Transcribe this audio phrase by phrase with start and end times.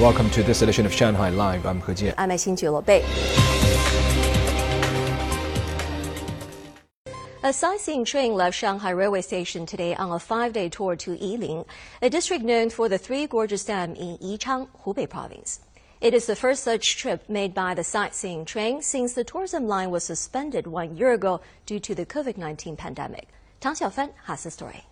[0.00, 1.66] Welcome to this edition of Shanghai Live.
[1.66, 2.14] I'm He Jian.
[2.16, 3.02] I'm Xin Bei.
[7.42, 11.66] A sightseeing train left Shanghai railway station today on a five-day tour to Yiling,
[12.00, 15.62] a district known for the Three Gorges Dam in Yichang, Hubei province.
[16.00, 19.90] It is the first such trip made by the sightseeing train since the tourism line
[19.90, 23.26] was suspended one year ago due to the COVID-19 pandemic.
[23.58, 24.87] Tang Xiaofan has the story.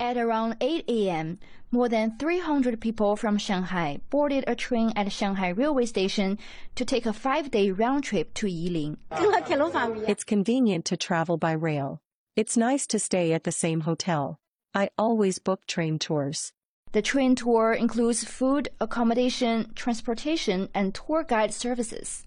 [0.00, 1.38] At around 8 a.m.,
[1.70, 6.38] more than 300 people from Shanghai boarded a train at Shanghai railway station
[6.74, 8.96] to take a five-day round trip to Yiling.
[9.12, 12.00] It's convenient to travel by rail.
[12.36, 14.38] It's nice to stay at the same hotel.
[14.74, 16.52] I always book train tours.
[16.92, 22.26] The train tour includes food, accommodation, transportation, and tour guide services.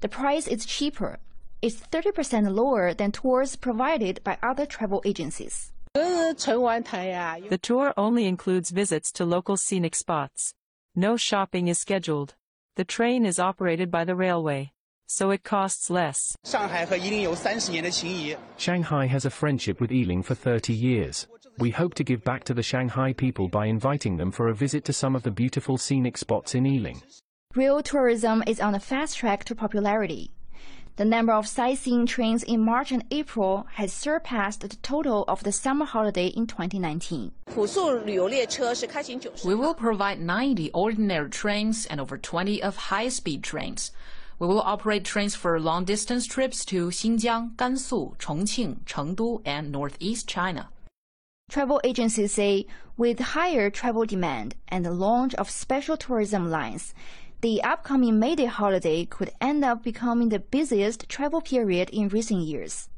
[0.00, 1.18] The price is cheaper.
[1.62, 5.72] It's 30% lower than tours provided by other travel agencies.
[7.48, 10.54] The tour only includes visits to local scenic spots.
[10.94, 12.34] No shopping is scheduled.
[12.76, 14.72] The train is operated by the railway
[15.06, 16.36] so it costs less.
[18.56, 21.26] Shanghai has a friendship with Yiling for 30 years.
[21.58, 24.84] We hope to give back to the Shanghai people by inviting them for a visit
[24.86, 27.02] to some of the beautiful scenic spots in Yiling.
[27.54, 30.35] Rail tourism is on a fast track to popularity.
[30.96, 35.52] The number of sightseeing trains in March and April has surpassed the total of the
[35.52, 37.32] summer holiday in 2019.
[39.44, 43.92] We will provide 90 ordinary trains and over 20 of high-speed trains.
[44.38, 50.70] We will operate trains for long-distance trips to Xinjiang, Gansu, Chongqing, Chengdu, and northeast China.
[51.50, 52.66] Travel agencies say
[52.96, 56.94] with higher travel demand and the launch of special tourism lines,
[57.46, 62.40] the upcoming May Day holiday could end up becoming the busiest travel period in recent
[62.42, 62.88] years.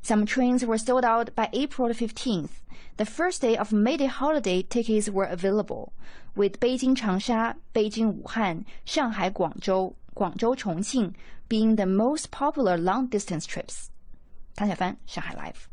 [0.00, 2.62] Some trains were sold out by April 15th.
[2.98, 5.92] The first day of May Day holiday tickets were available,
[6.36, 11.14] with Beijing Changsha, Beijing Wuhan, Shanghai Guangzhou, Guangzhou Chongqing
[11.48, 13.90] being the most popular long-distance trips.
[14.56, 15.68] Tang Xiaofan, Shanghai Live.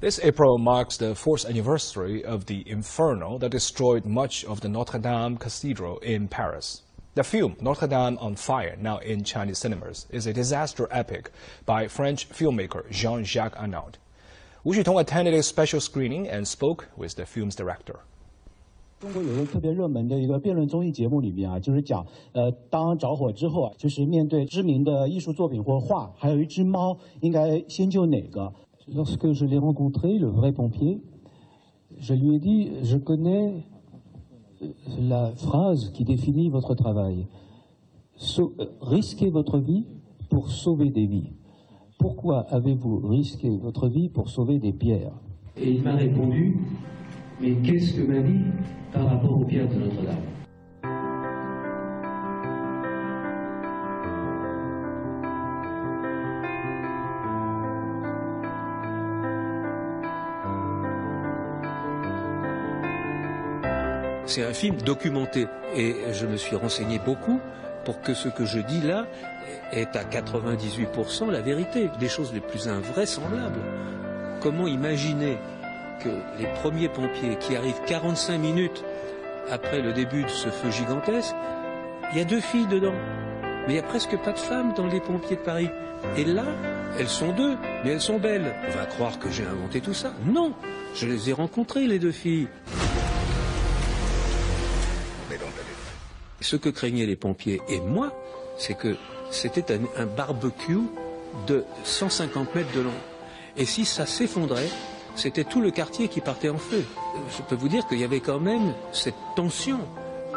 [0.00, 4.98] This April marks the fourth anniversary of the inferno that destroyed much of the Notre
[4.98, 6.80] Dame Cathedral in Paris.
[7.14, 11.30] The film Notre Dame on Fire, now in Chinese cinemas, is a disaster epic
[11.66, 13.96] by French filmmaker Jean-Jacques Annaud.
[14.64, 17.96] Wu Xutong attended a special screening and spoke with the film's director.
[18.98, 28.50] 中国有一个特别热门的一个辩论综艺节目里面啊，就是讲，呃，当着火之后啊，就是面对知名的艺术作品或画，还有一只猫，应该先救哪个
[28.88, 31.00] ？Lorsque je l'ai rencontré, le vrai pompier,
[32.00, 33.64] je lui ai dit, je connais
[34.98, 37.26] la phrase qui définit votre travail.
[38.80, 39.86] Risquez votre vie
[40.28, 41.32] pour sauver des vies.
[41.98, 45.12] Pourquoi avez-vous risqué votre vie pour sauver des pierres?
[45.56, 46.58] Et il m'a répondu,
[47.40, 48.44] mais qu'est-ce que ma vie
[48.92, 50.16] par rapport aux pierres de Notre-Dame?
[64.26, 67.40] C'est un film documenté et je me suis renseigné beaucoup
[67.84, 69.06] pour que ce que je dis là
[69.72, 73.60] est à 98% la vérité, des choses les plus invraisemblables.
[74.40, 75.38] Comment imaginer
[76.00, 78.84] que les premiers pompiers qui arrivent 45 minutes
[79.50, 81.34] après le début de ce feu gigantesque,
[82.12, 82.94] il y a deux filles dedans.
[83.66, 85.68] Mais il n'y a presque pas de femmes dans les pompiers de Paris.
[86.16, 86.44] Et là,
[86.98, 88.54] elles sont deux, mais elles sont belles.
[88.68, 90.12] On va croire que j'ai inventé tout ça.
[90.26, 90.52] Non,
[90.94, 92.48] je les ai rencontrées, les deux filles.
[96.42, 98.12] Ce que craignaient les pompiers et moi,
[98.58, 98.96] c'est que
[99.30, 100.82] c'était un, un barbecue
[101.46, 102.90] de 150 mètres de long.
[103.56, 104.68] Et si ça s'effondrait,
[105.14, 106.84] c'était tout le quartier qui partait en feu.
[107.36, 109.80] Je peux vous dire qu'il y avait quand même cette tension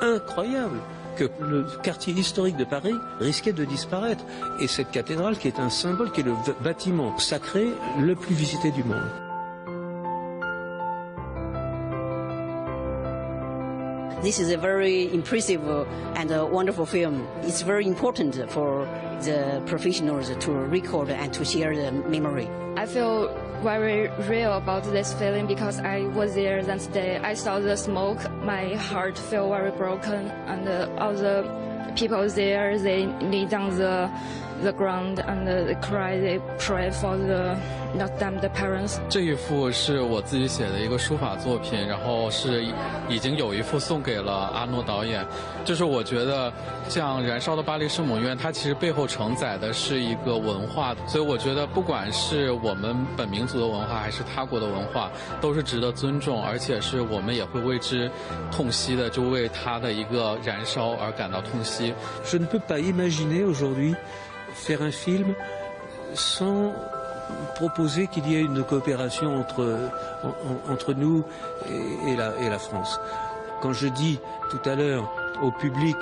[0.00, 0.78] incroyable
[1.16, 4.24] que le quartier historique de Paris risquait de disparaître.
[4.60, 7.68] Et cette cathédrale qui est un symbole, qui est le bâtiment sacré
[8.00, 9.29] le plus visité du monde.
[14.22, 15.84] This is a very impressive uh,
[16.14, 17.26] and uh, wonderful film.
[17.40, 18.84] It's very important for
[19.22, 22.46] the professionals to record and to share the memory.
[22.76, 27.16] I feel very real about this feeling because I was there that day.
[27.16, 28.20] I saw the smoke.
[28.42, 30.68] My heart felt very broken, and
[30.98, 34.10] all the people there they lay down the
[34.62, 37.56] the ground and they cry, they pray for the
[37.96, 38.98] not them the parents。
[39.08, 42.64] 这一幅是我自己写的一个书法作品，然后是
[43.08, 45.24] 已经有一幅送给了阿诺导演。
[45.64, 46.52] 就是我觉得，
[46.88, 55.10] 像《燃烧的巴黎圣母院》，它其实背后承载的是一个文化，所以我觉得不管是我们本民族的文化，还是他国的文化，
[55.40, 58.10] 都是值得尊重，而且是我们也会为之
[58.50, 61.92] 痛惜的，就为它的一个燃烧而感到痛惜。
[62.24, 63.94] Je ne peux pas imaginer aujourd'hui.
[64.54, 65.34] Faire un film
[66.14, 66.72] sans
[67.54, 69.78] proposer qu'il y ait une coopération entre,
[70.68, 71.24] entre nous
[72.06, 73.00] et, la, et la France.
[73.60, 74.18] Quand je dis
[74.50, 75.12] tout à l'heure
[75.42, 75.96] au public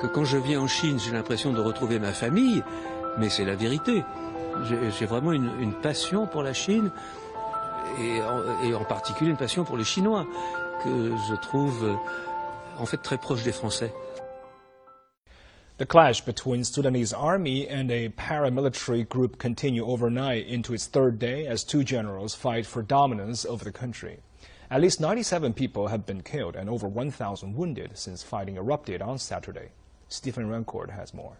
[0.00, 2.62] que quand je viens en Chine, j'ai l'impression de retrouver ma famille,
[3.18, 4.04] mais c'est la vérité.
[4.98, 6.90] J'ai vraiment une, passion pour la Chine
[8.00, 8.20] et
[8.64, 10.26] et en particulier une passion pour les Chinois
[10.82, 11.96] que je trouve
[12.78, 13.92] en fait très proche des Français.
[15.78, 21.46] The clash between Sudanese army and a paramilitary group continue overnight into its third day
[21.46, 24.20] as two generals fight for dominance over the country.
[24.70, 29.18] At least 97 people have been killed and over 1,000 wounded since fighting erupted on
[29.18, 29.68] Saturday.
[30.08, 31.36] Stephen Rancourt has more.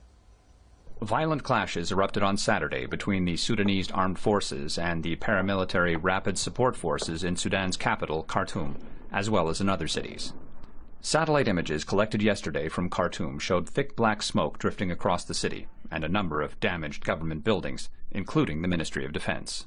[1.00, 6.77] Violent clashes erupted on Saturday between the Sudanese armed forces and the paramilitary rapid support
[6.77, 8.77] forces in Sudan's capital, Khartoum,
[9.11, 10.35] as well as in other cities.
[11.06, 16.03] Satellite images collected yesterday from Khartoum showed thick black smoke drifting across the city and
[16.03, 19.67] a number of damaged government buildings, including the Ministry of Defense.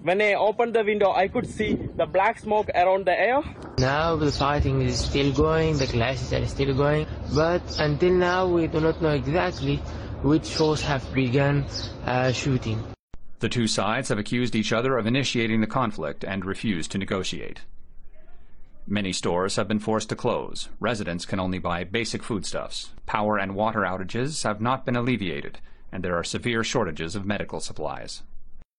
[0.00, 3.42] When I opened the window, I could see the black smoke around the air.
[3.76, 8.66] Now the fighting is still going, the clashes are still going, but until now we
[8.66, 9.76] do not know exactly
[10.22, 11.66] which force have begun
[12.06, 12.82] uh, shooting.
[13.40, 17.60] The two sides have accused each other of initiating the conflict and refused to negotiate.
[18.90, 20.70] Many stores have been forced to close.
[20.80, 22.88] Residents can only buy basic foodstuffs.
[23.04, 25.58] Power and water outages have not been alleviated,
[25.92, 28.22] and there are severe shortages of medical supplies.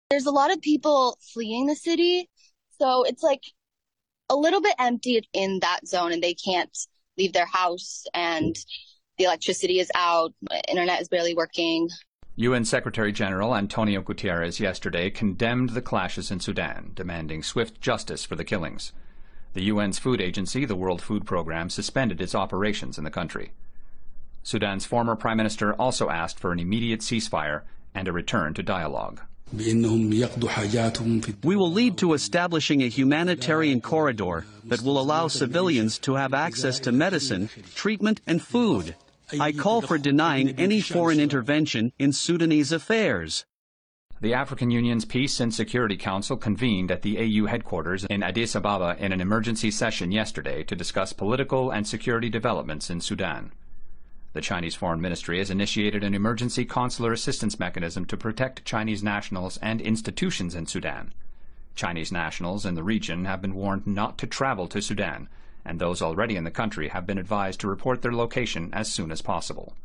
[0.10, 2.28] There's a lot of people fleeing the city,
[2.80, 3.44] so it's like
[4.32, 6.76] a little bit empty in that zone, and they can't
[7.16, 8.58] leave their house, and
[9.20, 10.34] the electricity is out,
[10.68, 11.88] internet is barely working.
[12.36, 18.36] UN Secretary General Antonio Guterres yesterday condemned the clashes in Sudan, demanding swift justice for
[18.36, 18.92] the killings.
[19.54, 23.52] The UN's food agency, the World Food Programme, suspended its operations in the country.
[24.44, 27.64] Sudan's former prime minister also asked for an immediate ceasefire
[27.96, 29.22] and a return to dialogue.
[29.52, 29.74] We
[31.56, 36.92] will lead to establishing a humanitarian corridor that will allow civilians to have access to
[36.92, 38.96] medicine, treatment, and food.
[39.40, 43.46] I call for denying any foreign intervention in Sudanese affairs.
[44.22, 48.98] The African Union's Peace and Security Council convened at the AU headquarters in Addis Ababa
[49.00, 53.54] in an emergency session yesterday to discuss political and security developments in Sudan.
[54.34, 59.56] The Chinese Foreign Ministry has initiated an emergency consular assistance mechanism to protect Chinese nationals
[59.62, 61.14] and institutions in Sudan.
[61.74, 65.30] Chinese nationals in the region have been warned not to travel to Sudan,
[65.64, 69.14] and those already in the country have been advised to report their location as soon
[69.14, 69.78] as possible.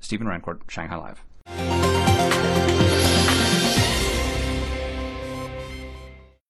[0.00, 1.97] Stephen Rancourt, Shanghai Live.